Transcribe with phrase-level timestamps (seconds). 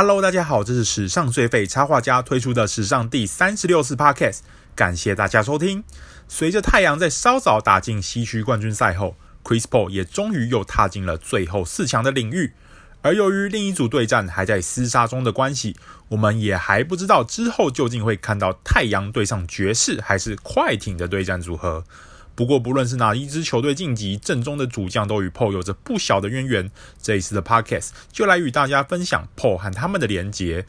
[0.00, 4.42] Hello，大家好，这是史上最废插画家推出的史上第三十六次 Podcast，
[4.76, 5.82] 感谢大家收听。
[6.28, 12.52] 随着太阳在稍早打进西区冠军赛后，Chris Paul 也终于又踏进了最后四强的领域。
[13.02, 15.74] 而由于另一组对战还在厮杀中的关系，
[16.10, 21.82] 我们也还不知道之后究竟会看到太阳对上爵士还是快艇的对战组合。
[22.38, 26.70] 不过，不论是哪一支球队晋级，阵中的主将都与 Paul 有着不小的渊源。
[27.02, 30.64] 这一次的 Podcast 就来与大家分享 Paul 和他们的连结。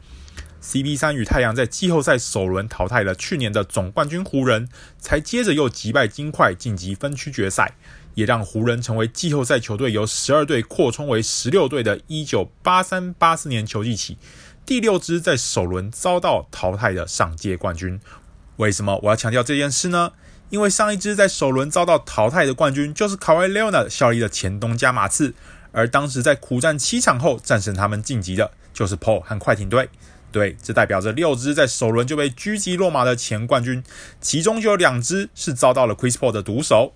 [0.60, 7.76] CP3 与太阳在季后赛首轮淘汰了去年的总冠军湖人，才接着又击败金块晋级分区决赛，
[8.16, 14.18] 也让湖人成为季后赛球队由十二队扩充为十六队的1983-84年球季起
[14.66, 18.00] 第六支在首轮遭到淘汰的上届冠军。
[18.56, 20.10] 为什么我要强调这件事呢？
[20.50, 25.32] 因为上一支在首轮遭到淘汰的冠军就是卡瓦伊·莱昂纳德效力的前东家马刺，
[25.72, 29.88] 而当时在苦战七场后战胜他们晋级的，就是 Paul 和快艇队。
[30.32, 33.82] 对，这代表着六支在首轮就被狙击落马的前冠军，
[34.20, 36.92] 其中就有两支是遭到了 Chris Paul 的毒手。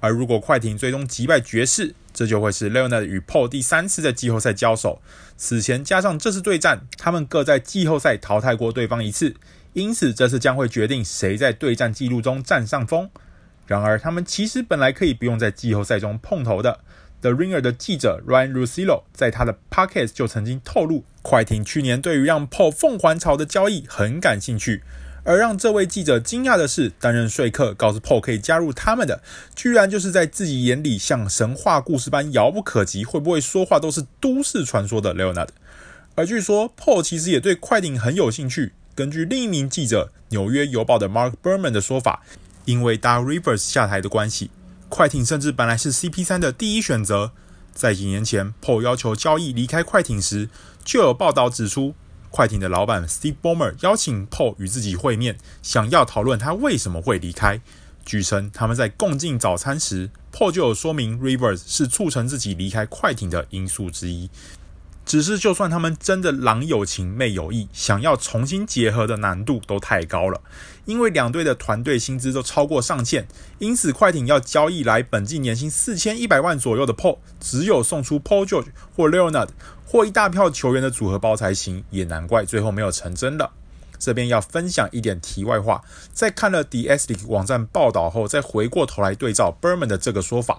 [0.00, 5.00] 而如果快艇最终击败爵士，这就会是莱昂纳德与 Paul 第三次在季后赛交手。
[5.38, 9.34] 此前加上这次对战，他们各在季后赛淘汰过对方一次。
[9.76, 13.10] 因此，这次将会决定谁在对战记录中占上风。
[13.66, 16.80] 然而，他们其实本来可以不用在季后赛中碰头的。
[17.20, 24.82] The Ringer 的记者 Ryan Russillo 在他的 Podcast 就曾经透露，快艇去年对于让 Paul 凤凰巢的交易很感兴趣。
[25.24, 29.20] 而让这位记者惊讶的是，担任说客告诉 Paul 可以加入他们的，
[29.54, 35.48] 居然就是在自己眼里像神话故事般遥不可及，会不会说话都是都市传说的 Leonard。
[36.14, 38.72] 而据说 Paul 其实也对快艇很有兴趣。
[38.96, 42.22] 根据另一名记者《纽约邮报》的 Mark Berman 的说法，
[42.64, 44.50] 因为 Doc Rivers 下台的关系，
[44.88, 47.32] 快艇甚至本来是 CP3 的第一选择。
[47.74, 50.48] 在几年前，Paul 要求交易离开快艇时，
[50.82, 51.94] 就有报道指出，
[52.30, 57.60] 快艇的老板 Steve Ballmer 邀请 Paul 与自己会面，想要讨论他为什么会离开。
[58.06, 64.30] 据称，他们在共进早餐时，Paul 就有说明 Rivers 是促成自己离开快艇的因素之一。
[65.06, 70.40] 只是，就算他们真的郎有情妹有意，想要重新结合的难度都太高了，
[70.84, 73.28] 因为两队的团队薪资都超过上限，
[73.60, 79.50] 因此快艇要交易来本季年薪四千一百万左右的 Paul，只有送出 Paul George 或 Leonard
[79.86, 83.52] 或一大票球员的组合包才行，也难怪最后没有成真了。
[84.00, 90.58] 这边要分享一点题外话，在看了 The Athletic 网站报道后，再回过头来对照 Berman 的这个说法，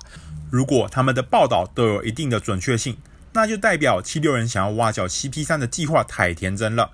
[0.50, 2.96] 如果他们的报道都有一定的准确性。
[3.38, 6.90] 那就代表七六人想要挖角 CP3 的计划太天真了，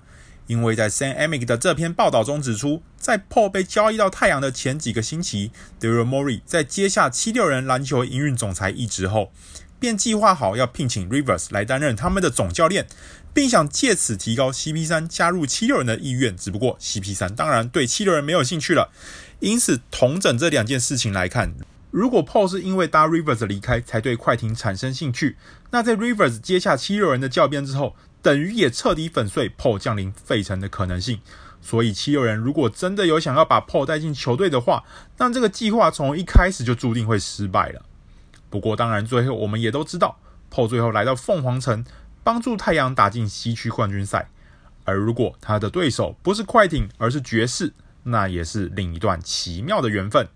[0.46, 9.32] 因为在 Sam Amick 的这篇报道中指出，在 Paul 被交易到太阳的前几个星期，Daryl Morey 在接下七六人篮球营运总裁一职后，
[9.80, 12.86] 便计划好要聘请 Rivers 来担任他们的总教练，
[13.32, 16.36] 并想借此提高 CP3 加入七六人的意愿。
[16.36, 18.92] 只不过 CP3 当然对七六人没有兴趣了，
[19.40, 21.54] 因此同整这两件事情来看。
[21.94, 25.36] 如果 Paul 是因为搭 Rivers 离开才对快艇产生兴趣，
[25.70, 31.20] 那在 Rivers 接下七六人的教鞭之后，等于也彻底粉碎 Paul 降临费城的可能性。
[31.60, 34.82] 所以七六人如果真的有想要把 Paul 带进球队的话，
[35.18, 37.82] 那这个计划从一开始就注定会失败了。
[38.50, 40.18] 不过当然，最后我们也都知道
[40.50, 41.84] ，Paul 最后来到凤凰城，
[42.24, 44.28] 帮助太阳打进西区冠军赛。
[44.82, 47.72] 而如果他的对手不是快艇，而是爵士，
[48.02, 50.26] 那也是另一段奇妙的缘分。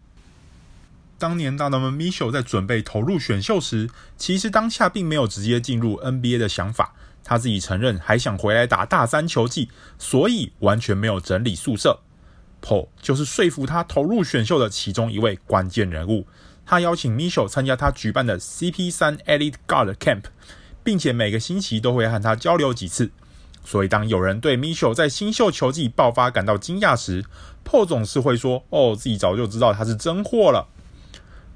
[1.18, 6.94] 当年大脑门 Mitchell 在准备投入选秀时，其实当下并没有直接进入 NBA 的想法。
[7.24, 9.68] 他自己承认还想回来打大三球季，
[9.98, 11.98] 所以完全没有整理宿舍。
[12.62, 16.26] Paul 就是说服他投入选秀的其中一位关键人物。
[16.64, 20.22] 他邀请 Mitchell 参加他举办的 CP3 Elite Guard Camp，
[20.84, 23.10] 并且每个星期都会和他交流几次。
[23.64, 27.24] 所以当有人对 Mitchell 在新秀球季爆发感到惊讶时
[27.64, 30.68] ，Paul 总是会说：“哦，自己早就知道他是真货了。”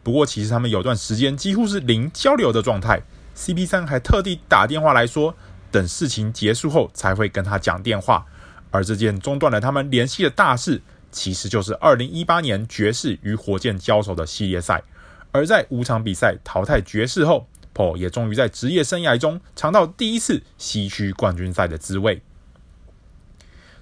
[0.02, 3.00] 不过，其实他们有段时间几乎是零交流的状态。
[3.36, 5.34] CP3 还特地打电话来说，
[5.70, 8.26] 等事情结束后才会跟他讲电话。
[8.70, 14.82] 而这件中断了他们联系的大事，其实就是2018年爵士与火箭交手的系列赛。
[15.30, 22.20] 而在五场比赛淘汰爵士后，Paul 也终于在职业生涯中尝到第一次西区冠军赛的滋味。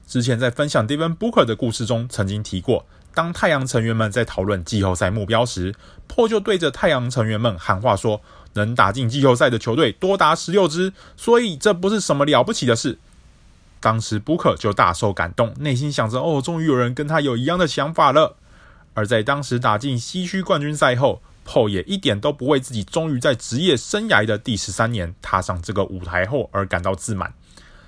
[0.07, 2.85] 之前在分享 Devin Booker 的故事中，曾经提过。
[3.15, 5.75] 当太阳成员们在讨论季后赛目标时
[6.13, 8.21] 霍就对着太阳成员们喊话说
[8.53, 12.99] ：“能打进季后赛的球队多达十六支，所以这不是什么了不起的事。”
[13.81, 18.37] 当时 book 就大受感动，内心想着：“哦，终于有人跟他有一样的想法了。”
[18.93, 27.33] 而在当时打进西区冠军赛后，Paul 也一点都不为自己终于在职业生涯的第十三年踏上这个舞台后而感到自满。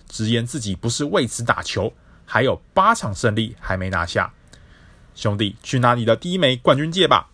[0.09, 1.93] 直言自己不是为此打球，
[2.25, 4.33] 还有八场胜利还没拿下。
[5.15, 7.29] 兄弟，去拿你的第一枚冠军戒吧！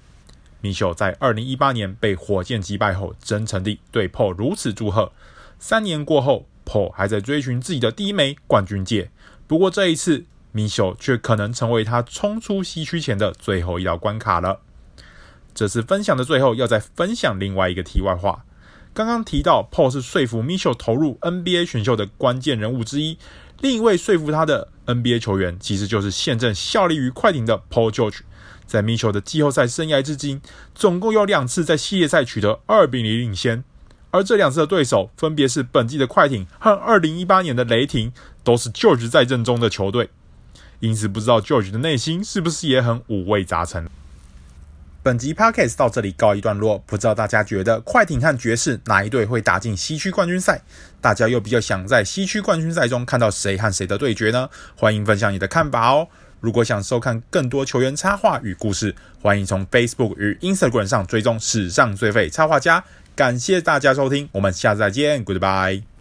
[0.61, 5.13] 米秀在二零一八年被火箭击败后，真诚地对 Paul 如此祝贺。
[5.59, 9.11] 三年过后，Paul 还在追寻自己的第一枚冠军戒。
[9.47, 14.61] 不过这一次，米秀却可能成为他冲出西区前的最后一道关卡了。
[15.55, 18.45] 这次分享的最后，要再分享另外一个题外话。
[18.99, 23.17] 刚刚提到，Paul 是说服 Mitchell 投入 NBA 选秀的关键人物之一。
[23.61, 28.23] 另一位说服他的 NBA 球员，其实就是现正效力于快艇的 Paul George。
[28.67, 30.43] 在 Mitchell 的季后赛生涯至今，
[30.75, 33.63] 总共有两次在系列赛取得二比零领先，
[34.11, 38.13] 而这两次的对手分别是本季的快艇和二零一八年的雷霆，
[38.43, 40.11] 都是 George 在阵中的球队。
[40.81, 43.89] 因此，不知道 George 的内心是不是也很五味杂陈。
[45.09, 50.61] 本集 Podcast 到这里告一段落，不知道大家觉得快艇和爵士哪一队会打进西区冠军赛？
[51.01, 54.51] 大家又比较想在西区冠军赛中看到谁和谁的对决呢？
[54.77, 56.07] 欢迎分享你的看法哦。
[56.41, 62.85] 如果想收看更多球员插画与故事，欢迎从 Facebook 与 Instagram 上追踪史上最废插画家。
[63.17, 65.98] 感谢大家收听，我们下次再见，Goodbye。